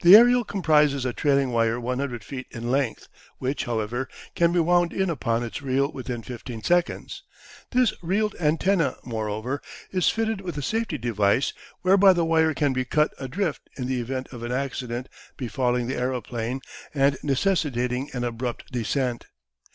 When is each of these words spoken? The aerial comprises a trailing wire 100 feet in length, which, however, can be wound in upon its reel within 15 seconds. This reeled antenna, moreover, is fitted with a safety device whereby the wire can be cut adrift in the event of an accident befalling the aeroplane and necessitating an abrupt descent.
The 0.00 0.16
aerial 0.16 0.44
comprises 0.44 1.04
a 1.04 1.12
trailing 1.12 1.52
wire 1.52 1.78
100 1.78 2.24
feet 2.24 2.46
in 2.50 2.70
length, 2.70 3.06
which, 3.36 3.64
however, 3.64 4.08
can 4.34 4.50
be 4.50 4.60
wound 4.60 4.94
in 4.94 5.10
upon 5.10 5.42
its 5.42 5.60
reel 5.60 5.92
within 5.92 6.22
15 6.22 6.62
seconds. 6.62 7.22
This 7.72 7.92
reeled 8.02 8.34
antenna, 8.40 8.96
moreover, 9.04 9.60
is 9.90 10.08
fitted 10.08 10.40
with 10.40 10.56
a 10.56 10.62
safety 10.62 10.96
device 10.96 11.52
whereby 11.82 12.14
the 12.14 12.24
wire 12.24 12.54
can 12.54 12.72
be 12.72 12.86
cut 12.86 13.12
adrift 13.18 13.68
in 13.76 13.86
the 13.88 14.00
event 14.00 14.28
of 14.32 14.42
an 14.42 14.52
accident 14.52 15.10
befalling 15.36 15.86
the 15.86 15.96
aeroplane 15.98 16.62
and 16.94 17.18
necessitating 17.22 18.08
an 18.14 18.24
abrupt 18.24 18.72
descent. 18.72 19.26